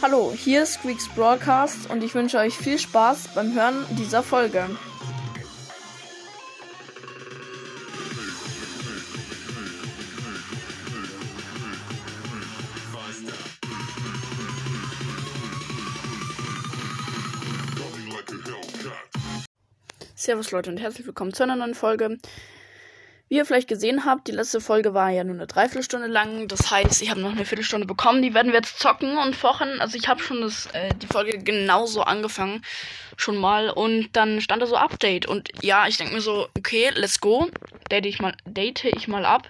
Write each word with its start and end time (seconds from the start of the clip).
Hallo, 0.00 0.32
hier 0.32 0.62
ist 0.62 0.74
Squeaks 0.74 1.08
Broadcast 1.08 1.90
und 1.90 2.04
ich 2.04 2.14
wünsche 2.14 2.38
euch 2.38 2.54
viel 2.54 2.78
Spaß 2.78 3.34
beim 3.34 3.52
Hören 3.52 3.84
dieser 3.98 4.22
Folge. 4.22 4.64
Servus 20.14 20.52
Leute 20.52 20.70
und 20.70 20.78
herzlich 20.78 21.08
willkommen 21.08 21.32
zu 21.32 21.42
einer 21.42 21.56
neuen 21.56 21.74
Folge. 21.74 22.18
Wie 23.28 23.36
ihr 23.36 23.44
vielleicht 23.44 23.68
gesehen 23.68 24.06
habt, 24.06 24.26
die 24.26 24.32
letzte 24.32 24.58
Folge 24.60 24.94
war 24.94 25.10
ja 25.10 25.22
nur 25.22 25.34
eine 25.34 25.46
Dreiviertelstunde 25.46 26.06
lang. 26.06 26.48
Das 26.48 26.70
heißt, 26.70 27.02
ich 27.02 27.10
habe 27.10 27.20
noch 27.20 27.32
eine 27.32 27.44
Viertelstunde 27.44 27.86
bekommen. 27.86 28.22
Die 28.22 28.32
werden 28.32 28.52
wir 28.52 28.58
jetzt 28.58 28.78
zocken 28.78 29.18
und 29.18 29.36
fochen. 29.36 29.80
Also 29.80 29.98
ich 29.98 30.08
habe 30.08 30.22
schon 30.22 30.40
das, 30.40 30.66
äh, 30.72 30.94
die 30.94 31.06
Folge 31.06 31.36
genauso 31.38 32.02
angefangen. 32.02 32.62
Schon 33.18 33.36
mal. 33.36 33.68
Und 33.68 34.16
dann 34.16 34.40
stand 34.40 34.62
da 34.62 34.66
so 34.66 34.76
Update. 34.76 35.26
Und 35.26 35.50
ja, 35.62 35.86
ich 35.86 35.98
denke 35.98 36.14
mir 36.14 36.22
so, 36.22 36.48
okay, 36.56 36.90
let's 36.94 37.20
go. 37.20 37.48
Date 37.90 38.06
ich 38.06 38.18
mal, 38.20 38.34
date 38.46 38.84
ich 38.84 39.08
mal 39.08 39.26
ab. 39.26 39.48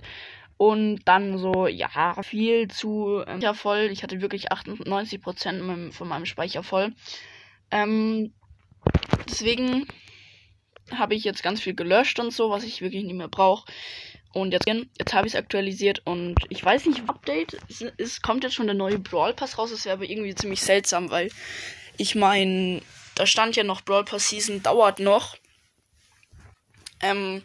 Und 0.56 1.02
dann 1.04 1.38
so, 1.38 1.68
ja, 1.68 2.20
viel 2.24 2.66
zu 2.66 3.22
ähm, 3.28 3.54
voll. 3.54 3.90
Ich 3.92 4.02
hatte 4.02 4.20
wirklich 4.20 4.50
98% 4.50 5.92
von 5.92 6.08
meinem 6.08 6.26
Speicher 6.26 6.64
voll. 6.64 6.92
Ähm, 7.70 8.32
deswegen 9.28 9.86
habe 10.96 11.14
ich 11.14 11.24
jetzt 11.24 11.42
ganz 11.42 11.60
viel 11.60 11.74
gelöscht 11.74 12.18
und 12.20 12.32
so, 12.32 12.50
was 12.50 12.64
ich 12.64 12.80
wirklich 12.80 13.04
nicht 13.04 13.16
mehr 13.16 13.28
brauche. 13.28 13.70
Und 14.32 14.52
jetzt, 14.52 14.66
jetzt 14.66 15.14
habe 15.14 15.26
ich 15.26 15.34
es 15.34 15.38
aktualisiert 15.38 16.02
und 16.04 16.36
ich 16.48 16.62
weiß 16.62 16.86
nicht, 16.86 17.08
Update. 17.08 17.58
Es, 17.68 17.82
es 17.96 18.22
kommt 18.22 18.44
jetzt 18.44 18.54
schon 18.54 18.66
der 18.66 18.74
neue 18.74 18.98
Brawl 18.98 19.34
Pass 19.34 19.58
raus. 19.58 19.70
Das 19.70 19.84
wäre 19.84 19.94
aber 19.94 20.04
irgendwie 20.04 20.34
ziemlich 20.34 20.60
seltsam, 20.60 21.10
weil 21.10 21.30
ich 21.96 22.14
meine, 22.14 22.82
da 23.14 23.26
stand 23.26 23.56
ja 23.56 23.64
noch 23.64 23.80
Brawl 23.80 24.04
Pass 24.04 24.28
Season, 24.28 24.62
dauert 24.62 25.00
noch. 25.00 25.36
Ähm, 27.00 27.42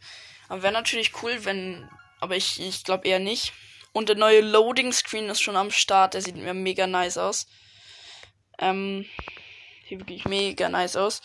aber 0.50 0.64
wäre 0.64 0.74
natürlich 0.74 1.24
cool, 1.24 1.46
wenn. 1.46 1.90
Aber 2.20 2.36
ich, 2.36 2.60
ich 2.60 2.84
glaube 2.84 3.08
eher 3.08 3.20
nicht. 3.20 3.54
Und 3.94 4.10
der 4.10 4.16
neue 4.16 4.42
Loading 4.42 4.92
Screen 4.92 5.30
ist 5.30 5.42
schon 5.42 5.56
am 5.56 5.72
Start. 5.72 6.16
Der 6.16 6.22
sieht 6.22 6.36
mir 6.36 6.54
mega 6.54 6.88
nice 6.88 7.18
aus. 7.18 7.48
Ähm, 8.60 9.06
sieht 9.88 10.00
wirklich 10.00 10.26
mega 10.26 10.70
nice 10.70 10.96
aus 10.96 11.22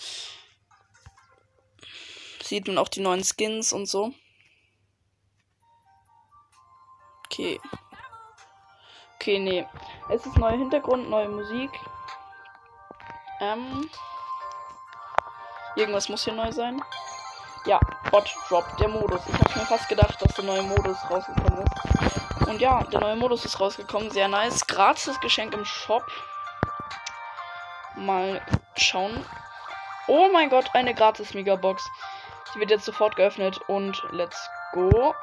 sieht 2.48 2.66
man 2.66 2.78
auch 2.78 2.88
die 2.88 3.00
neuen 3.00 3.22
Skins 3.22 3.72
und 3.72 3.86
so. 3.86 4.12
Okay. 7.26 7.60
Okay, 9.16 9.38
nee. 9.38 9.66
Es 10.08 10.24
ist 10.24 10.38
neuer 10.38 10.56
Hintergrund, 10.56 11.10
neue 11.10 11.28
Musik. 11.28 11.70
Ähm. 13.40 13.90
Irgendwas 15.76 16.08
muss 16.08 16.24
hier 16.24 16.32
neu 16.32 16.50
sein. 16.50 16.82
Ja, 17.66 17.78
Bot 18.10 18.34
Drop, 18.48 18.64
der 18.78 18.88
Modus. 18.88 19.20
Ich 19.26 19.34
habe 19.34 19.58
mir 19.58 19.66
fast 19.66 19.88
gedacht, 19.88 20.20
dass 20.22 20.34
der 20.34 20.44
neue 20.44 20.62
Modus 20.62 20.96
rausgekommen 21.10 21.64
ist. 21.64 22.48
Und 22.48 22.60
ja, 22.60 22.82
der 22.84 23.00
neue 23.00 23.16
Modus 23.16 23.44
ist 23.44 23.60
rausgekommen. 23.60 24.10
Sehr 24.10 24.28
nice. 24.28 24.66
Gratis 24.66 25.20
Geschenk 25.20 25.52
im 25.52 25.66
Shop. 25.66 26.04
Mal 27.94 28.40
schauen. 28.76 29.24
Oh 30.06 30.30
mein 30.32 30.48
Gott, 30.48 30.70
eine 30.72 30.94
gratis 30.94 31.34
Megabox. 31.34 31.86
Die 32.54 32.60
wird 32.60 32.70
jetzt 32.70 32.84
sofort 32.84 33.16
geöffnet 33.16 33.58
und 33.68 34.02
let's 34.10 34.48
go. 34.72 35.14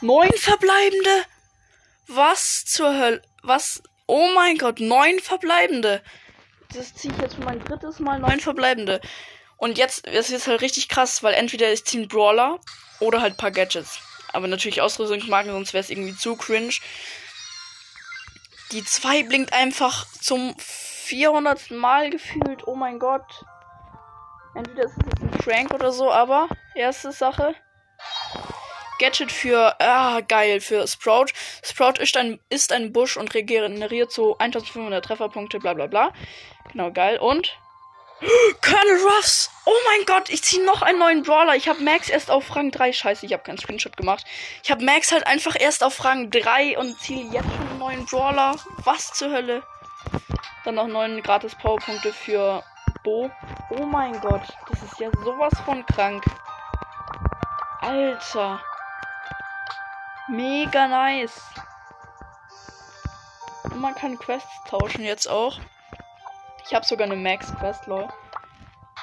Neun 0.00 0.32
verbleibende? 0.32 1.24
Was 2.06 2.64
zur 2.64 2.96
Hölle? 2.98 3.22
Was? 3.42 3.82
Oh 4.06 4.30
mein 4.34 4.56
Gott, 4.56 4.80
neun 4.80 5.18
verbleibende. 5.20 6.02
Das 6.72 6.94
ziehe 6.94 7.12
ich 7.12 7.20
jetzt 7.20 7.34
für 7.34 7.44
mein 7.44 7.62
drittes 7.62 7.98
Mal 7.98 8.18
neun 8.18 8.40
verbleibende. 8.40 9.00
Und 9.56 9.76
jetzt 9.76 10.06
ist 10.06 10.30
es 10.30 10.46
halt 10.46 10.60
richtig 10.60 10.88
krass, 10.88 11.22
weil 11.22 11.34
entweder 11.34 11.72
ich 11.72 11.84
ziehe 11.84 12.02
einen 12.02 12.08
Brawler 12.08 12.60
oder 13.00 13.20
halt 13.20 13.34
ein 13.34 13.38
paar 13.38 13.50
Gadgets. 13.50 13.98
Aber 14.32 14.46
natürlich 14.46 14.80
Ausrüstungsmarken, 14.80 15.52
sonst 15.52 15.72
wäre 15.72 15.82
es 15.82 15.90
irgendwie 15.90 16.16
zu 16.16 16.36
cringe. 16.36 16.74
Die 18.72 18.84
2 18.84 19.24
blinkt 19.24 19.52
einfach 19.52 20.06
zum 20.20 20.54
400 21.08 21.70
Mal 21.70 22.10
gefühlt. 22.10 22.66
Oh 22.66 22.74
mein 22.74 22.98
Gott. 22.98 23.44
Entweder 24.54 24.84
ist 24.84 24.92
es 24.92 25.22
ein 25.22 25.30
Prank 25.30 25.72
oder 25.72 25.90
so, 25.90 26.12
aber 26.12 26.48
erste 26.74 27.12
Sache. 27.12 27.54
Gadget 28.98 29.32
für, 29.32 29.74
ah, 29.80 30.20
geil, 30.20 30.60
für 30.60 30.86
Sprout. 30.86 31.26
Sprout 31.62 32.00
ist 32.00 32.16
ein, 32.16 32.40
ist 32.50 32.72
ein 32.72 32.92
Busch 32.92 33.16
und 33.16 33.32
regeneriert 33.32 34.12
so 34.12 34.36
1500 34.36 35.04
Trefferpunkte, 35.04 35.60
bla 35.60 35.72
bla 35.72 35.86
bla. 35.86 36.12
Genau, 36.72 36.90
geil. 36.90 37.18
Und 37.18 37.56
Colonel 38.60 39.00
Ruffs! 39.04 39.50
Oh 39.64 39.76
mein 39.86 40.04
Gott, 40.04 40.28
ich 40.28 40.42
ziehe 40.42 40.64
noch 40.64 40.82
einen 40.82 40.98
neuen 40.98 41.22
Brawler. 41.22 41.54
Ich 41.54 41.68
habe 41.68 41.82
Max 41.82 42.10
erst 42.10 42.30
auf 42.30 42.54
Rang 42.54 42.70
3. 42.70 42.92
Scheiße, 42.92 43.24
ich 43.24 43.32
habe 43.32 43.44
keinen 43.44 43.58
Screenshot 43.58 43.96
gemacht. 43.96 44.26
Ich 44.64 44.70
habe 44.70 44.84
Max 44.84 45.12
halt 45.12 45.26
einfach 45.26 45.56
erst 45.58 45.84
auf 45.84 46.04
Rang 46.04 46.30
3 46.30 46.76
und 46.76 47.00
ziehe 47.00 47.24
jetzt 47.30 47.46
schon 47.46 47.68
einen 47.68 47.78
neuen 47.78 48.06
Brawler. 48.06 48.56
Was 48.84 49.12
zur 49.14 49.30
Hölle? 49.30 49.62
Dann 50.68 50.74
noch 50.74 50.86
neun 50.86 51.22
gratis 51.22 51.54
Powerpunkte 51.54 52.12
für 52.12 52.62
Bo. 53.02 53.30
Oh 53.70 53.86
mein 53.86 54.20
Gott, 54.20 54.42
das 54.68 54.82
ist 54.82 55.00
ja 55.00 55.08
sowas 55.24 55.58
von 55.64 55.86
krank. 55.86 56.22
Alter. 57.80 58.60
Mega 60.28 60.86
nice. 60.86 61.40
Und 63.64 63.80
man 63.80 63.94
kann 63.94 64.18
Quests 64.18 64.46
tauschen 64.68 65.04
jetzt 65.04 65.26
auch. 65.30 65.58
Ich 66.66 66.74
habe 66.74 66.84
sogar 66.84 67.06
eine 67.06 67.16
Max 67.16 67.50
Quest, 67.56 67.86
lol. 67.86 68.06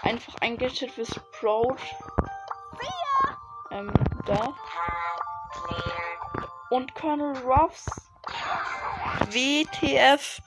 Einfach 0.04 0.36
ein 0.42 0.60
Gadget 0.60 0.92
für 0.92 1.08
Sprout. 1.08 1.78
Ähm, 3.72 3.92
da. 4.28 4.54
Und 6.70 6.94
Colonel 6.94 7.36
Ruffs. 7.40 7.88
WTF. 9.32 10.44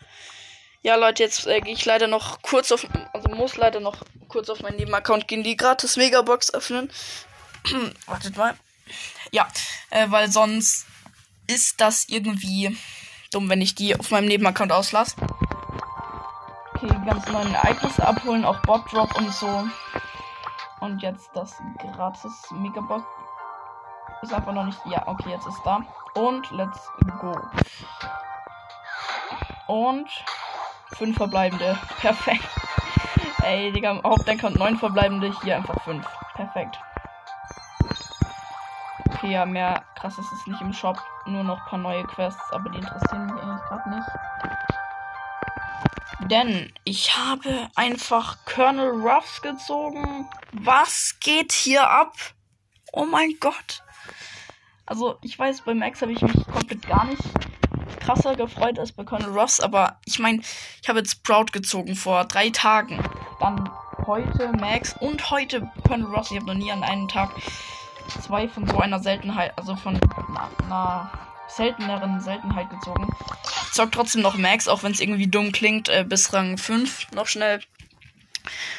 Ja, 0.83 0.95
Leute, 0.95 1.25
jetzt 1.25 1.47
äh, 1.47 1.61
gehe 1.61 1.75
ich 1.75 1.85
leider 1.85 2.07
noch 2.07 2.41
kurz 2.43 2.71
auf, 2.71 2.87
also 3.13 3.29
muss 3.31 3.57
leider 3.57 3.81
noch 3.81 3.97
kurz 4.29 4.49
auf 4.49 4.61
meinen 4.61 4.77
Nebenaccount 4.77 5.27
gehen, 5.27 5.43
die 5.43 5.57
gratis 5.57 5.97
Megabox 5.97 6.55
öffnen. 6.55 6.91
Wartet 8.07 8.37
mal. 8.37 8.57
Ja, 9.33 9.49
äh, 9.91 10.07
weil 10.11 10.31
sonst 10.31 10.87
ist 11.49 11.81
das 11.81 12.05
irgendwie 12.09 12.77
dumm, 13.33 13.49
wenn 13.49 13.61
ich 13.61 13.75
die 13.75 13.99
auf 13.99 14.11
meinem 14.11 14.29
Nebenaccount 14.29 14.71
auslasse. 14.71 15.17
Okay, 16.75 16.87
die 16.87 17.07
ganzen 17.07 17.33
neuen 17.33 17.55
Ereignisse 17.55 18.07
abholen, 18.07 18.45
auch 18.45 18.61
Bot 18.63 18.93
Drop 18.93 19.13
und 19.19 19.35
so. 19.35 19.65
Und 20.81 21.03
jetzt 21.03 21.31
das 21.35 21.55
gratis 21.97 22.33
Megabox 22.53 23.05
ist 24.23 24.33
einfach 24.33 24.53
noch 24.53 24.65
nicht. 24.65 24.79
Ja, 24.87 25.07
okay, 25.09 25.31
jetzt 25.31 25.47
ist 25.47 25.61
da. 25.65 25.85
Und 26.15 26.49
let's 26.53 26.79
go. 27.21 27.37
Und 29.67 30.09
Fünf 30.93 31.17
verbleibende. 31.17 31.79
Perfekt. 32.01 32.49
Ey, 33.43 33.73
Digga, 33.73 34.01
Hauptaccount 34.03 34.57
neun 34.59 34.79
verbleibende. 34.79 35.33
Hier 35.43 35.57
einfach 35.57 35.83
fünf. 35.85 36.07
Perfekt. 36.35 36.79
Okay, 39.11 39.33
ja, 39.33 39.47
mehr 39.47 39.85
krass 39.97 40.19
ist 40.19 40.33
es 40.33 40.47
nicht 40.47 40.61
im 40.61 40.73
Shop. 40.73 40.99
Nur 41.27 41.45
noch 41.45 41.59
ein 41.61 41.67
paar 41.67 41.79
neue 41.79 42.05
Quests, 42.05 42.53
aber 42.53 42.71
die 42.71 42.79
interessieren 42.79 43.27
mich 43.27 43.43
eigentlich 43.43 43.63
gerade 43.69 43.91
nicht. 43.91 44.09
Denn 46.31 46.73
ich 46.85 47.17
habe 47.17 47.69
einfach 47.75 48.37
Colonel 48.45 48.91
Ruffs 48.91 49.41
gezogen. 49.41 50.29
Was 50.53 51.17
geht 51.21 51.53
hier 51.53 51.89
ab? 51.89 52.15
Oh 52.93 53.07
mein 53.07 53.35
Gott. 53.41 53.83
Also, 54.87 55.19
ich 55.23 55.39
weiß, 55.39 55.63
bei 55.63 55.75
Max 55.75 56.03
habe 56.03 56.13
ich 56.13 56.23
mich 56.23 56.47
komplett 56.47 56.87
gar 56.87 57.05
nicht 57.05 57.23
krasser 58.09 58.37
gefreut 58.37 58.79
als 58.79 58.93
bei 58.93 59.05
Colonel 59.05 59.29
Ross, 59.29 59.61
aber 59.61 59.99
ich 60.07 60.19
meine, 60.19 60.41
ich 60.83 60.89
habe 60.89 61.01
jetzt 61.01 61.11
Sprout 61.11 61.53
gezogen 61.53 61.95
vor 61.95 62.25
drei 62.25 62.49
Tagen. 62.49 62.99
Dann 63.39 63.69
heute 64.07 64.51
Max 64.59 64.95
und 64.99 65.31
heute 65.31 65.71
Colonel 65.87 66.07
Ross. 66.07 66.31
Ich 66.31 66.39
habe 66.39 66.47
noch 66.47 66.55
nie 66.55 66.73
an 66.73 66.83
einem 66.83 67.07
Tag 67.09 67.31
zwei 68.23 68.49
von 68.49 68.67
so 68.67 68.79
einer 68.79 68.99
Seltenheit, 68.99 69.53
also 69.59 69.77
von 69.77 70.01
einer, 70.01 70.49
einer 70.65 71.13
selteneren 71.49 72.19
Seltenheit 72.23 72.71
gezogen. 72.71 73.11
Ich 73.67 73.73
zock 73.73 73.93
trotzdem 73.93 74.23
noch 74.23 74.39
Max, 74.39 74.69
auch 74.69 74.83
wenn 74.83 74.93
es 74.93 75.01
irgendwie 75.01 75.27
dumm 75.27 75.53
klingt, 75.53 75.91
äh, 75.91 76.03
bis 76.09 76.33
Rang 76.33 76.57
5 76.57 77.13
noch 77.13 77.27
schnell. 77.27 77.61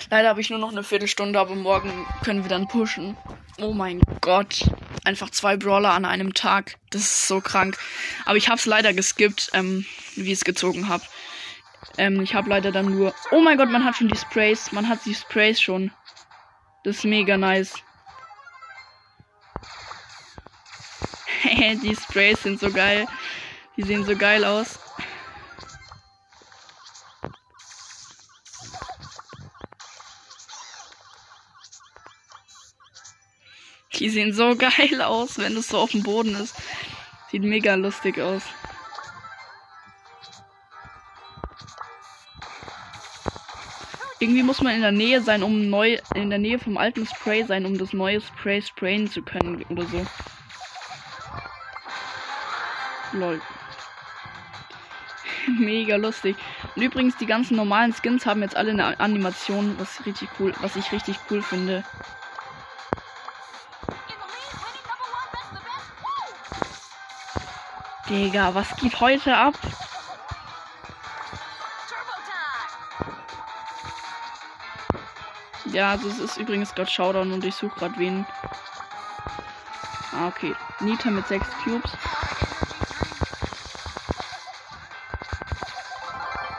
Leider 0.10 0.30
habe 0.30 0.42
ich 0.42 0.50
nur 0.50 0.58
noch 0.58 0.72
eine 0.72 0.82
Viertelstunde, 0.82 1.40
aber 1.40 1.54
morgen 1.54 2.08
können 2.24 2.42
wir 2.42 2.50
dann 2.50 2.68
pushen. 2.68 3.16
Oh 3.62 3.74
mein 3.74 4.02
Gott. 4.22 4.66
Einfach 5.06 5.30
zwei 5.30 5.58
Brawler 5.58 5.92
an 5.94 6.06
einem 6.06 6.34
Tag. 6.34 6.78
Das 6.90 7.02
ist 7.02 7.28
so 7.28 7.42
krank. 7.42 7.78
Aber 8.26 8.38
ich 8.38 8.50
habe 8.50 8.58
es 8.58 8.66
leider 8.66 8.94
geskippt, 8.94 9.52
ähm, 9.54 9.86
wie 10.16 10.32
ich 10.32 10.40
es 10.40 10.44
gezogen 10.44 10.90
habe. 10.90 11.04
Ähm, 11.98 12.22
ich 12.22 12.34
habe 12.34 12.50
leider 12.50 12.72
dann 12.72 12.92
nur. 12.92 13.14
Oh 13.32 13.42
mein 13.42 13.58
Gott, 13.58 13.70
man 13.70 13.86
hat 13.86 13.98
schon 13.98 14.08
die 14.08 14.18
Sprays. 14.18 14.72
Man 14.72 14.88
hat 14.90 15.06
die 15.06 15.16
Sprays 15.16 15.62
schon. 15.62 15.92
Das 16.84 16.98
ist 16.98 17.06
mega 17.06 17.38
nice. 17.38 17.74
die 21.84 21.96
Sprays 21.96 22.44
sind 22.44 22.60
so 22.60 22.72
geil. 22.72 23.08
Die 23.78 23.84
sehen 23.84 24.06
so 24.06 24.16
geil 24.16 24.44
aus. 24.44 24.80
Die 34.00 34.10
sehen 34.10 34.34
so 34.34 34.56
geil 34.56 35.02
aus, 35.02 35.38
wenn 35.38 35.56
es 35.58 35.68
so 35.68 35.78
auf 35.78 35.92
dem 35.92 36.04
Boden 36.04 36.36
ist. 36.36 36.56
Sieht 37.30 37.44
mega 37.44 37.76
lustig 37.76 38.20
aus. 38.20 38.44
Irgendwie 44.22 44.44
muss 44.44 44.62
man 44.62 44.76
in 44.76 44.82
der 44.82 44.92
Nähe 44.92 45.22
sein, 45.22 45.44
um 45.44 45.70
neu 45.70 45.98
in 46.14 46.30
der 46.30 46.40
Nähe 46.40 46.60
vom 46.60 46.78
alten 46.78 47.06
Spray 47.06 47.46
sein, 47.46 47.66
um 47.66 47.78
das 47.78 47.94
neue 47.94 48.20
Spray 48.20 48.62
sprayen 48.62 49.10
zu 49.10 49.22
können 49.22 49.64
oder 49.70 49.86
so. 49.86 50.06
Lol. 53.14 53.42
Mega 55.60 55.96
lustig. 55.96 56.36
Und 56.76 56.82
übrigens, 56.82 57.16
die 57.18 57.26
ganzen 57.26 57.56
normalen 57.56 57.94
Skins 57.94 58.26
haben 58.26 58.42
jetzt 58.42 58.58
alle 58.58 58.72
eine 58.72 59.00
Animation, 59.00 59.76
was 59.80 60.06
richtig 60.06 60.30
cool, 60.40 60.54
was 60.60 60.76
ich 60.76 60.92
richtig 60.92 61.18
cool 61.30 61.42
finde. 61.42 61.84
Digga, 68.10 68.56
was 68.56 68.76
geht 68.78 69.00
heute 69.00 69.38
ab? 69.38 69.54
Ja, 75.66 75.92
also 75.92 76.10
es 76.10 76.18
ist 76.18 76.38
übrigens 76.38 76.74
gerade 76.74 76.90
Showdown 76.90 77.32
und 77.32 77.46
ich 77.46 77.54
suche 77.54 77.78
gerade 77.78 77.98
wen. 78.00 78.26
Ah, 80.12 80.28
okay. 80.28 80.56
Nita 80.80 81.12
mit 81.12 81.28
6 81.28 81.48
Cubes. 81.64 81.92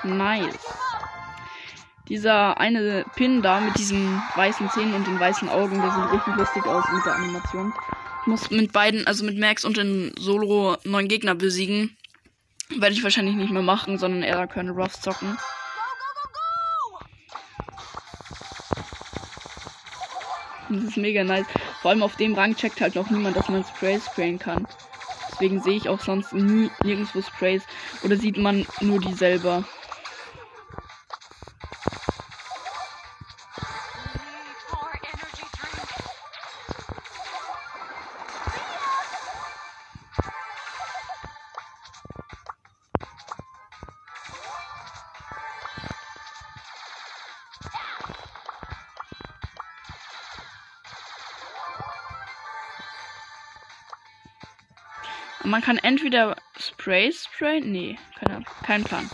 Nice. 0.05 0.59
Dieser 2.09 2.59
eine 2.59 3.05
Pin 3.17 3.43
da 3.43 3.59
mit 3.61 3.77
diesen 3.77 4.23
weißen 4.37 4.71
Zähnen 4.71 4.95
und 4.95 5.07
den 5.07 5.19
weißen 5.19 5.49
Augen, 5.49 5.81
der 5.81 5.91
sieht 5.91 6.13
richtig 6.13 6.37
lustig 6.37 6.67
aus 6.67 6.85
mit 6.93 7.05
der 7.05 7.15
Animation. 7.15 7.73
Muss 8.27 8.51
mit 8.51 8.73
beiden, 8.73 9.07
also 9.07 9.25
mit 9.25 9.39
Max 9.39 9.65
und 9.65 9.77
den 9.77 10.13
Solo 10.19 10.77
neun 10.85 11.09
Gegner 11.09 11.35
besiegen. 11.35 11.97
Werde 12.69 12.95
ich 12.95 13.03
wahrscheinlich 13.03 13.35
nicht 13.35 13.51
mehr 13.51 13.63
machen, 13.63 13.99
sondern 13.99 14.23
eher 14.23 14.47
Colonel 14.47 14.75
Ruffs 14.75 15.01
zocken. 15.01 15.37
Das 20.69 20.85
ist 20.85 20.97
mega 20.97 21.25
nice. 21.25 21.47
Vor 21.83 21.91
allem 21.91 22.03
auf 22.03 22.15
dem 22.17 22.35
Rang 22.35 22.55
checkt 22.55 22.81
halt 22.81 22.95
noch 22.95 23.11
niemand, 23.11 23.37
dass 23.37 23.49
man 23.49 23.65
Sprays 23.65 24.07
sprayen 24.07 24.39
kann. 24.39 24.69
Deswegen 25.33 25.61
sehe 25.63 25.77
ich 25.77 25.89
auch 25.89 26.01
sonst 26.01 26.33
nie, 26.33 26.71
nirgendwo 26.85 27.23
Sprays. 27.23 27.63
Oder 28.05 28.17
sieht 28.17 28.37
man 28.37 28.67
nur 28.81 29.01
die 29.01 29.15
selber. 29.15 29.65
Man 55.51 55.63
kann 55.63 55.79
entweder 55.79 56.37
Spray 56.61 57.13
sprayen. 57.13 57.73
Nee, 57.73 57.99
keine, 58.21 58.45
kein 58.63 58.85
Plan. 58.85 59.11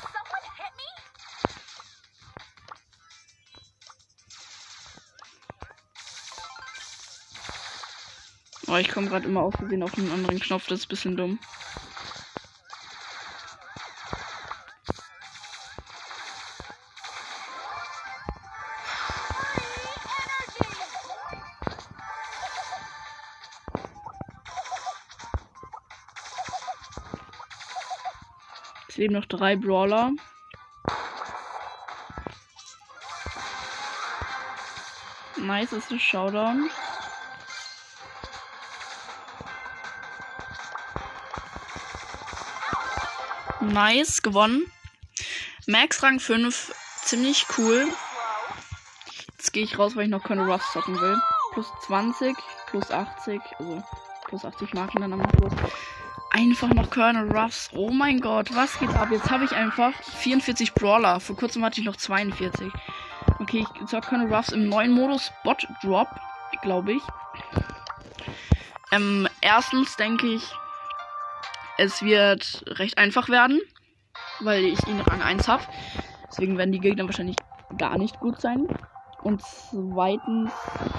Oh, 8.66 8.76
ich 8.76 8.90
komme 8.90 9.08
gerade 9.08 9.26
immer 9.26 9.50
Versehen 9.50 9.82
auf 9.82 9.96
einen 9.96 10.12
anderen 10.12 10.38
Knopf, 10.38 10.66
das 10.66 10.80
ist 10.80 10.86
ein 10.86 10.88
bisschen 10.88 11.16
dumm. 11.16 11.38
Es 28.96 28.98
leben 28.98 29.12
noch 29.12 29.26
drei 29.26 29.56
Brawler. 29.56 30.12
Nice 35.36 35.72
ist 35.72 35.90
ein 35.90 36.00
Showdown. 36.00 36.70
Nice, 43.60 44.22
gewonnen. 44.22 44.64
Max 45.66 46.02
Rang 46.02 46.18
5, 46.18 46.72
ziemlich 47.02 47.44
cool. 47.58 47.88
Jetzt 49.36 49.52
gehe 49.52 49.64
ich 49.64 49.78
raus, 49.78 49.94
weil 49.94 50.04
ich 50.04 50.10
noch 50.10 50.24
keine 50.24 50.46
Ruffs 50.46 50.72
zocken 50.72 50.98
will. 50.98 51.20
Plus 51.52 51.66
20, 51.84 52.34
plus 52.68 52.90
80, 52.90 53.42
also 53.58 53.84
plus 54.24 54.42
80 54.46 54.72
Marken 54.72 55.02
dann 55.02 55.12
am 55.12 55.30
Schluss 55.32 55.52
einfach 56.36 56.68
noch 56.68 56.90
Colonel 56.90 57.32
Ruffs. 57.32 57.70
Oh 57.72 57.90
mein 57.90 58.20
Gott, 58.20 58.54
was 58.54 58.78
geht 58.78 58.90
ab? 58.90 59.08
Jetzt 59.10 59.30
habe 59.30 59.44
ich 59.44 59.52
einfach 59.52 59.92
44 60.02 60.74
Brawler. 60.74 61.18
Vor 61.18 61.34
kurzem 61.34 61.64
hatte 61.64 61.80
ich 61.80 61.86
noch 61.86 61.96
42. 61.96 62.70
Okay, 63.40 63.64
ich 63.80 63.86
zock 63.86 64.06
Colonel 64.06 64.32
Ruffs 64.32 64.50
im 64.50 64.68
neuen 64.68 64.92
Modus 64.92 65.32
Bot 65.44 65.66
Drop, 65.82 66.08
glaube 66.60 66.92
ich. 66.92 67.02
Ähm, 68.92 69.26
erstens 69.40 69.96
denke 69.96 70.26
ich, 70.26 70.42
es 71.78 72.02
wird 72.02 72.64
recht 72.66 72.98
einfach 72.98 73.30
werden, 73.30 73.58
weil 74.40 74.64
ich 74.64 74.86
ihn 74.86 75.00
Rang 75.00 75.22
1 75.22 75.48
habe. 75.48 75.64
Deswegen 76.28 76.58
werden 76.58 76.72
die 76.72 76.80
Gegner 76.80 77.06
wahrscheinlich 77.06 77.36
gar 77.78 77.96
nicht 77.96 78.20
gut 78.20 78.42
sein. 78.42 78.66
Und 79.26 79.42
zweitens, 79.42 80.52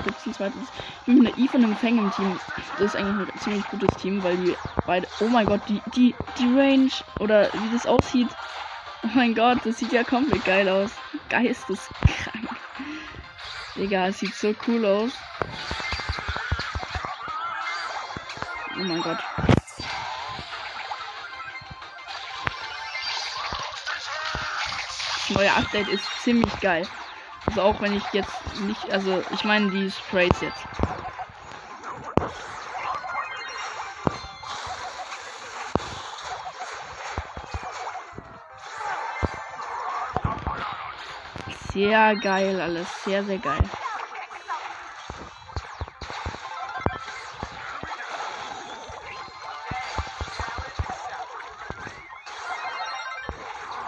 gibt's 0.03 0.25
ein 0.25 0.33
zweites, 0.33 0.67
ich 0.99 1.05
bin 1.05 1.23
mit 1.23 1.33
einer 1.33 1.37
Eve 1.37 1.55
und 1.55 1.63
einem 1.63 1.77
Fang 1.77 1.97
im 1.97 2.11
Team. 2.11 2.37
Das 2.73 2.81
ist 2.81 2.95
eigentlich 2.97 3.33
ein 3.33 3.39
ziemlich 3.39 3.69
gutes 3.69 3.95
Team, 3.95 4.21
weil 4.21 4.35
die 4.35 4.53
beide, 4.85 5.07
oh 5.21 5.29
mein 5.29 5.47
Gott, 5.47 5.61
die, 5.69 5.81
die, 5.95 6.13
die 6.37 6.47
Range 6.53 6.91
oder 7.19 7.49
wie 7.53 7.71
das 7.71 7.85
aussieht. 7.85 8.27
Oh 9.03 9.09
mein 9.15 9.33
Gott, 9.33 9.59
das 9.63 9.77
sieht 9.77 9.93
ja 9.93 10.03
komplett 10.03 10.43
geil 10.43 10.67
aus. 10.67 10.91
Geisteskrank. 11.29 12.49
Digga, 13.77 14.07
es 14.07 14.19
sieht 14.19 14.35
so 14.35 14.53
cool 14.67 14.85
aus. 14.85 15.11
Oh 18.75 18.83
mein 18.83 19.01
Gott. 19.03 19.19
Das 25.15 25.29
neue 25.29 25.53
Update 25.53 25.87
ist 25.87 26.03
ziemlich 26.23 26.59
geil. 26.59 26.85
Also 27.57 27.69
auch 27.69 27.81
wenn 27.81 27.97
ich 27.97 28.03
jetzt 28.13 28.59
nicht, 28.67 28.91
also 28.91 29.23
ich 29.31 29.43
meine 29.43 29.71
die 29.71 29.89
Sprays 29.89 30.41
jetzt. 30.41 30.61
Sehr 41.73 42.15
geil 42.17 42.61
alles, 42.61 42.87
sehr, 43.03 43.23
sehr 43.23 43.39
geil. 43.39 43.57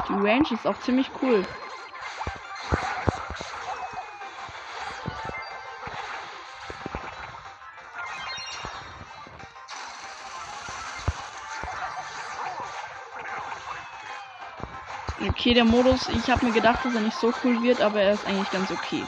Die 0.07 0.13
Range 0.13 0.47
ist 0.49 0.65
auch 0.65 0.79
ziemlich 0.79 1.11
cool. 1.21 1.45
Okay, 15.39 15.53
der 15.53 15.63
Modus, 15.63 16.09
ich 16.09 16.29
habe 16.29 16.45
mir 16.45 16.51
gedacht, 16.51 16.83
dass 16.83 16.93
er 16.93 16.99
nicht 16.99 17.17
so 17.17 17.33
cool 17.45 17.63
wird, 17.63 17.79
aber 17.79 18.01
er 18.01 18.11
ist 18.11 18.25
eigentlich 18.27 18.51
ganz 18.51 18.69
okay. 18.71 19.05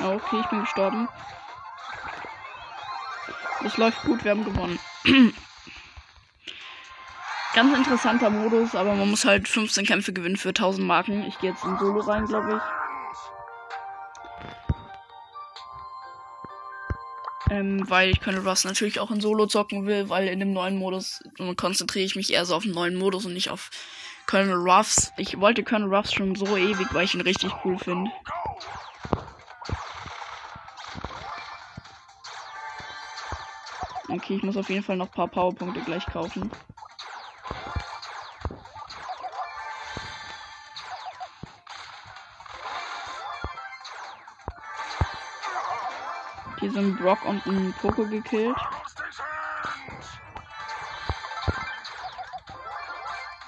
Okay, 0.00 0.40
ich 0.40 0.46
bin 0.46 0.60
gestorben. 0.60 1.10
Das 3.62 3.76
läuft 3.76 4.02
gut, 4.04 4.24
wir 4.24 4.30
haben 4.30 4.46
gewonnen. 4.46 4.78
Ganz 7.54 7.76
interessanter 7.76 8.30
Modus, 8.30 8.74
aber 8.74 8.94
man 8.94 9.10
muss 9.10 9.26
halt 9.26 9.46
15 9.46 9.84
Kämpfe 9.84 10.14
gewinnen 10.14 10.38
für 10.38 10.50
1000 10.50 10.86
Marken. 10.86 11.22
Ich 11.26 11.38
gehe 11.38 11.50
jetzt 11.50 11.64
in 11.64 11.76
Solo 11.78 12.00
rein, 12.00 12.24
glaube 12.24 12.56
ich. 12.56 12.85
Ähm, 17.48 17.88
weil 17.88 18.10
ich 18.10 18.20
Colonel 18.20 18.46
Ruffs 18.46 18.64
natürlich 18.64 18.98
auch 18.98 19.10
in 19.10 19.20
Solo 19.20 19.46
zocken 19.46 19.86
will, 19.86 20.08
weil 20.08 20.26
in 20.28 20.40
dem 20.40 20.52
neuen 20.52 20.76
Modus 20.76 21.22
konzentriere 21.56 22.04
ich 22.04 22.16
mich 22.16 22.32
eher 22.32 22.44
so 22.44 22.56
auf 22.56 22.64
den 22.64 22.72
neuen 22.72 22.96
Modus 22.96 23.24
und 23.24 23.34
nicht 23.34 23.50
auf 23.50 23.70
Colonel 24.26 24.56
Ruffs. 24.56 25.12
Ich 25.16 25.38
wollte 25.38 25.62
Colonel 25.62 25.94
Ruffs 25.94 26.12
schon 26.12 26.34
so 26.34 26.56
ewig, 26.56 26.92
weil 26.92 27.04
ich 27.04 27.14
ihn 27.14 27.20
richtig 27.20 27.52
cool 27.64 27.78
finde. 27.78 28.10
Okay, 34.08 34.36
ich 34.36 34.42
muss 34.42 34.56
auf 34.56 34.68
jeden 34.68 34.82
Fall 34.82 34.96
noch 34.96 35.06
ein 35.06 35.12
paar 35.12 35.28
Powerpunkte 35.28 35.80
gleich 35.80 36.06
kaufen. 36.06 36.50
Hier 46.66 46.72
sind 46.72 46.98
Brock 46.98 47.24
und 47.24 47.46
ein 47.46 47.72
Poco 47.80 48.04
gekillt. 48.06 48.56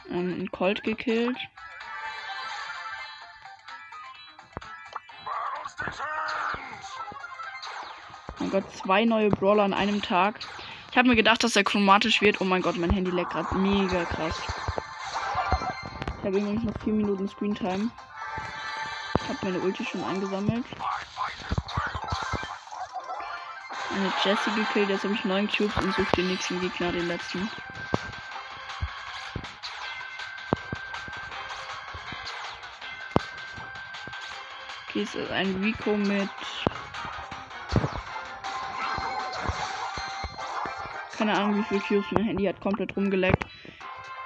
Ähm, 0.08 0.42
ein 0.42 0.50
Colt 0.52 0.84
gekillt. 0.84 1.37
mein 8.38 8.50
Gott, 8.50 8.72
zwei 8.72 9.04
neue 9.04 9.30
Brawler 9.30 9.64
an 9.64 9.75
einem 9.75 10.00
Tag. 10.00 10.38
Ich 10.92 10.96
habe 10.96 11.08
mir 11.08 11.16
gedacht, 11.16 11.42
dass 11.42 11.56
er 11.56 11.64
chromatisch 11.64 12.22
wird. 12.22 12.40
Oh 12.40 12.44
mein 12.44 12.62
Gott, 12.62 12.76
mein 12.76 12.90
Handy 12.90 13.10
leckt 13.10 13.30
gerade 13.30 13.52
mega 13.56 14.04
krass. 14.04 14.40
Ich 16.20 16.25
habe 16.25 16.38
übrigens 16.38 16.62
noch 16.62 16.80
vier 16.84 16.92
Minuten 16.92 17.26
Screen 17.26 17.56
Time. 17.56 17.90
Ich 19.16 19.28
habe 19.28 19.38
meine 19.42 19.58
Ulti 19.58 19.84
schon 19.84 20.04
eingesammelt. 20.04 20.64
Eine 23.98 24.12
Jessie 24.22 24.52
gekillt, 24.52 24.90
jetzt 24.90 25.02
habe 25.02 25.14
ich 25.14 25.24
neun 25.24 25.48
Cubes 25.48 25.76
und 25.78 25.92
suche 25.92 26.14
den 26.14 26.28
nächsten 26.28 26.60
Gegner, 26.60 26.92
den 26.92 27.08
letzten. 27.08 27.50
Okay, 34.88 35.02
es 35.02 35.16
ist 35.16 35.30
ein 35.32 35.52
Rico 35.64 35.96
mit 35.96 36.30
keine 41.16 41.36
Ahnung, 41.36 41.58
wie 41.58 41.64
viel 41.64 41.80
Cubes 41.80 42.12
mein 42.12 42.22
Handy 42.22 42.44
hat 42.44 42.60
komplett 42.60 42.96
rumgeleckt. 42.96 43.44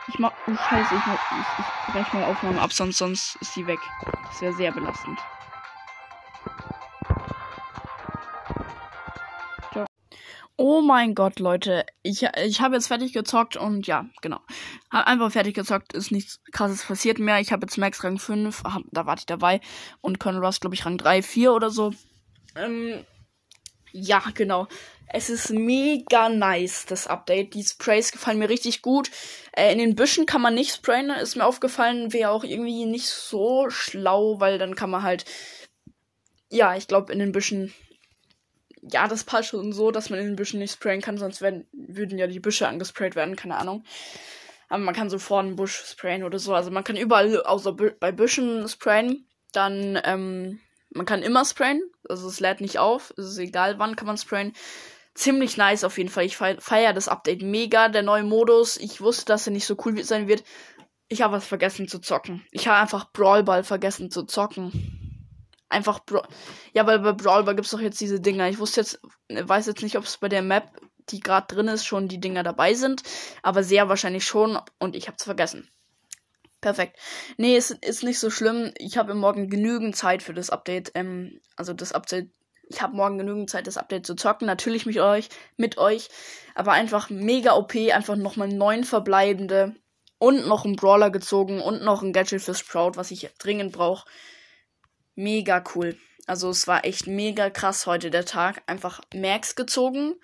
Ich 0.08 0.18
mach. 0.18 0.32
Oh, 0.46 0.54
scheiße, 0.54 0.94
ich, 0.94 1.06
mach, 1.06 1.94
ich, 1.94 2.00
ich 2.00 2.12
mal 2.12 2.24
Aufnahme 2.24 2.60
ab, 2.60 2.74
sonst, 2.74 2.98
sonst 2.98 3.36
ist 3.36 3.54
sie 3.54 3.66
weg. 3.66 3.80
Das 4.28 4.42
wäre 4.42 4.52
sehr 4.52 4.72
belastend. 4.72 5.18
Oh 10.64 10.81
mein 10.81 11.16
Gott, 11.16 11.40
Leute. 11.40 11.85
Ich, 12.04 12.23
ich 12.23 12.61
habe 12.61 12.76
jetzt 12.76 12.87
fertig 12.87 13.12
gezockt 13.12 13.57
und 13.57 13.88
ja, 13.88 14.07
genau. 14.21 14.38
Hab 14.92 15.09
einfach 15.09 15.33
fertig 15.33 15.57
gezockt, 15.57 15.92
ist 15.92 16.12
nichts 16.12 16.40
krasses 16.52 16.85
passiert 16.85 17.19
mehr. 17.19 17.40
Ich 17.40 17.50
habe 17.50 17.66
jetzt 17.66 17.78
Max 17.78 18.04
Rang 18.04 18.21
5, 18.21 18.62
hab, 18.62 18.83
da 18.92 19.04
war 19.04 19.16
ich 19.19 19.26
dabei. 19.26 19.61
Und 20.02 20.21
Colonel 20.21 20.45
Ross, 20.45 20.61
glaube 20.61 20.76
ich, 20.76 20.87
Rang 20.87 20.99
3, 20.99 21.23
4 21.23 21.52
oder 21.52 21.71
so. 21.71 21.92
Ähm, 22.54 23.04
ja, 23.90 24.23
genau. 24.35 24.69
Es 25.09 25.31
ist 25.31 25.50
mega 25.50 26.28
nice, 26.28 26.87
das 26.87 27.09
Update. 27.09 27.54
Die 27.54 27.64
Sprays 27.64 28.12
gefallen 28.12 28.38
mir 28.38 28.49
richtig 28.49 28.83
gut. 28.83 29.11
Äh, 29.57 29.73
in 29.73 29.78
den 29.78 29.97
Büschen 29.97 30.26
kann 30.26 30.42
man 30.42 30.54
nicht 30.54 30.76
sprayen, 30.76 31.11
ist 31.11 31.35
mir 31.35 31.45
aufgefallen. 31.45 32.12
Wäre 32.12 32.31
auch 32.31 32.45
irgendwie 32.45 32.87
nicht 32.87 33.09
so 33.09 33.69
schlau, 33.69 34.38
weil 34.38 34.59
dann 34.59 34.76
kann 34.76 34.90
man 34.90 35.02
halt. 35.02 35.25
Ja, 36.50 36.76
ich 36.76 36.87
glaube, 36.87 37.12
in 37.12 37.19
den 37.19 37.33
Büschen. 37.33 37.75
Ja, 38.82 39.08
das 39.08 39.24
passt 39.24 39.48
schon 39.48 39.72
so, 39.72 39.90
dass 39.90 40.10
man 40.10 40.18
in 40.18 40.26
den 40.26 40.36
Büschen 40.36 40.58
nicht 40.58 40.72
sprayen 40.72 41.00
kann, 41.00 41.16
sonst 41.16 41.40
werden, 41.40 41.66
würden 41.72 42.18
ja 42.18 42.26
die 42.26 42.40
Büsche 42.40 42.68
angesprayt 42.68 43.14
werden, 43.14 43.36
keine 43.36 43.56
Ahnung. 43.56 43.84
Aber 44.68 44.82
man 44.82 44.94
kann 44.94 45.10
so 45.10 45.18
vor 45.18 45.40
einen 45.40 45.56
Busch 45.56 45.84
sprayen 45.86 46.24
oder 46.24 46.38
so. 46.38 46.54
Also 46.54 46.70
man 46.70 46.82
kann 46.82 46.96
überall 46.96 47.42
außer 47.42 47.72
bei 47.74 48.10
Büschen 48.10 48.66
sprayen. 48.68 49.26
Dann, 49.52 50.00
ähm, 50.04 50.60
man 50.90 51.06
kann 51.06 51.22
immer 51.22 51.44
sprayen. 51.44 51.82
Also 52.08 52.26
es 52.26 52.40
lädt 52.40 52.60
nicht 52.60 52.78
auf. 52.78 53.12
Es 53.16 53.26
ist 53.26 53.38
egal, 53.38 53.78
wann 53.78 53.96
kann 53.96 54.06
man 54.06 54.16
sprayen 54.16 54.54
ziemlich 55.14 55.56
nice 55.56 55.84
auf 55.84 55.98
jeden 55.98 56.08
Fall. 56.08 56.24
Ich 56.24 56.36
feiere 56.36 56.92
das 56.92 57.08
Update 57.08 57.42
mega. 57.42 57.88
Der 57.88 58.02
neue 58.02 58.22
Modus. 58.22 58.76
Ich 58.78 59.00
wusste, 59.00 59.26
dass 59.26 59.46
er 59.46 59.52
nicht 59.52 59.66
so 59.66 59.76
cool 59.84 60.02
sein 60.04 60.28
wird. 60.28 60.44
Ich 61.08 61.22
habe 61.22 61.34
was 61.36 61.46
vergessen 61.46 61.88
zu 61.88 61.98
zocken. 61.98 62.46
Ich 62.50 62.66
habe 62.68 62.78
einfach 62.78 63.12
Brawl 63.12 63.42
Ball 63.42 63.64
vergessen 63.64 64.10
zu 64.10 64.24
zocken. 64.24 64.91
Einfach 65.72 66.00
Brawl. 66.00 66.26
Ja, 66.74 66.86
weil 66.86 66.98
bei 66.98 67.12
Brawl 67.12 67.44
gibt 67.46 67.64
es 67.64 67.70
doch 67.70 67.80
jetzt 67.80 68.00
diese 68.00 68.20
Dinger. 68.20 68.48
Ich 68.48 68.58
wusste 68.58 68.80
jetzt, 68.80 69.00
weiß 69.28 69.66
jetzt 69.66 69.82
nicht, 69.82 69.96
ob 69.96 70.04
es 70.04 70.18
bei 70.18 70.28
der 70.28 70.42
Map, 70.42 70.70
die 71.08 71.20
gerade 71.20 71.46
drin 71.52 71.68
ist, 71.68 71.86
schon 71.86 72.08
die 72.08 72.20
Dinger 72.20 72.42
dabei 72.42 72.74
sind. 72.74 73.02
Aber 73.42 73.64
sehr 73.64 73.88
wahrscheinlich 73.88 74.24
schon. 74.24 74.58
Und 74.78 74.94
ich 74.94 75.06
habe 75.06 75.16
es 75.18 75.24
vergessen. 75.24 75.70
Perfekt. 76.60 76.98
Nee, 77.38 77.56
es 77.56 77.70
ist 77.70 78.04
nicht 78.04 78.18
so 78.18 78.30
schlimm. 78.30 78.72
Ich 78.76 78.98
habe 78.98 79.14
morgen 79.14 79.48
genügend 79.48 79.96
Zeit 79.96 80.22
für 80.22 80.34
das 80.34 80.50
Update. 80.50 80.92
Ähm, 80.94 81.40
also 81.56 81.72
das 81.72 81.92
Update 81.92 82.30
ich 82.68 82.80
habe 82.80 82.96
morgen 82.96 83.18
genügend 83.18 83.50
Zeit, 83.50 83.66
das 83.66 83.76
Update 83.76 84.06
zu 84.06 84.14
zocken. 84.14 84.46
Natürlich 84.46 84.86
mit 84.86 84.98
euch, 84.98 85.28
mit 85.56 85.78
euch. 85.78 86.08
Aber 86.54 86.72
einfach 86.72 87.10
mega 87.10 87.54
OP. 87.54 87.74
Einfach 87.74 88.16
nochmal 88.16 88.48
neun 88.48 88.84
verbleibende. 88.84 89.74
Und 90.18 90.46
noch 90.46 90.64
ein 90.64 90.76
Brawler 90.76 91.10
gezogen. 91.10 91.60
Und 91.60 91.82
noch 91.82 92.02
ein 92.02 92.12
Gadget 92.12 92.42
für 92.42 92.54
Sprout, 92.54 92.92
was 92.96 93.10
ich 93.10 93.28
dringend 93.38 93.72
brauche. 93.72 94.06
Mega 95.14 95.62
cool. 95.75 95.97
Also 96.26 96.50
es 96.50 96.66
war 96.66 96.85
echt 96.85 97.07
mega 97.07 97.50
krass 97.50 97.87
heute 97.87 98.11
der 98.11 98.25
Tag. 98.25 98.62
Einfach 98.66 99.00
Max 99.14 99.54
gezogen. 99.54 100.14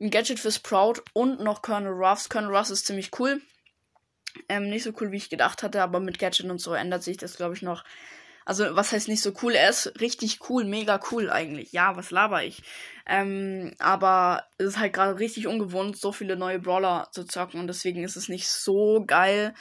Ein 0.00 0.10
Gadget 0.10 0.40
für 0.40 0.50
Sprout 0.50 1.02
und 1.12 1.40
noch 1.40 1.62
Colonel 1.62 1.92
Ruffs. 1.92 2.28
Colonel 2.28 2.54
Ruffs 2.54 2.70
ist 2.70 2.86
ziemlich 2.86 3.10
cool. 3.18 3.40
Ähm, 4.48 4.70
nicht 4.70 4.82
so 4.84 4.92
cool, 5.00 5.12
wie 5.12 5.18
ich 5.18 5.30
gedacht 5.30 5.62
hatte, 5.62 5.82
aber 5.82 6.00
mit 6.00 6.18
Gadget 6.18 6.50
und 6.50 6.60
so 6.60 6.72
ändert 6.72 7.02
sich 7.02 7.16
das, 7.16 7.36
glaube 7.36 7.54
ich, 7.54 7.62
noch. 7.62 7.84
Also, 8.44 8.74
was 8.74 8.90
heißt 8.90 9.08
nicht 9.08 9.22
so 9.22 9.32
cool? 9.42 9.54
Er 9.54 9.70
ist 9.70 10.00
richtig 10.00 10.48
cool, 10.48 10.64
mega 10.64 11.00
cool 11.10 11.30
eigentlich. 11.30 11.72
Ja, 11.72 11.96
was 11.96 12.10
laber 12.10 12.42
ich? 12.42 12.62
Ähm, 13.06 13.74
aber 13.78 14.44
es 14.58 14.68
ist 14.68 14.78
halt 14.78 14.94
gerade 14.94 15.18
richtig 15.18 15.46
ungewohnt, 15.46 15.96
so 15.96 16.12
viele 16.12 16.36
neue 16.36 16.58
Brawler 16.58 17.08
zu 17.12 17.24
zocken 17.24 17.60
und 17.60 17.68
deswegen 17.68 18.02
ist 18.02 18.16
es 18.16 18.28
nicht 18.28 18.48
so 18.48 19.04
geil. 19.06 19.54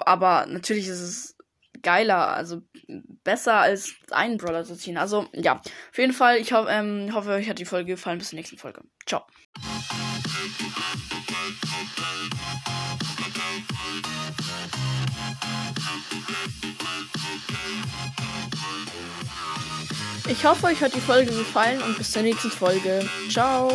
Aber 0.00 0.46
natürlich 0.46 0.88
ist 0.88 1.00
es 1.00 1.33
geiler, 1.84 2.34
also 2.34 2.62
besser 3.22 3.54
als 3.54 3.94
einen 4.10 4.38
Brawler 4.38 4.64
zu 4.64 4.76
ziehen. 4.76 4.98
Also, 4.98 5.26
ja, 5.32 5.60
auf 5.60 5.98
jeden 5.98 6.12
Fall, 6.12 6.38
ich 6.38 6.52
ho 6.52 6.66
ähm, 6.66 7.14
hoffe, 7.14 7.30
euch 7.30 7.48
hat 7.48 7.60
die 7.60 7.64
Folge 7.64 7.92
gefallen. 7.92 8.18
Bis 8.18 8.30
zur 8.30 8.38
nächsten 8.38 8.58
Folge. 8.58 8.82
Ciao. 9.06 9.22
Ich 20.26 20.44
hoffe, 20.44 20.66
euch 20.66 20.82
hat 20.82 20.94
die 20.94 21.00
Folge 21.00 21.30
gefallen 21.30 21.80
und 21.82 21.98
bis 21.98 22.10
zur 22.10 22.22
nächsten 22.22 22.50
Folge. 22.50 23.08
Ciao. 23.30 23.70